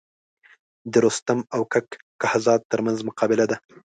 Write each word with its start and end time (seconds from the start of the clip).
د 0.91 0.93
رستم 1.05 1.39
او 1.55 1.61
کک 1.73 1.87
کهزاد 2.21 2.61
تر 2.71 2.79
منځ 2.85 2.99
مقابله 3.09 3.45
ده. 3.51 3.57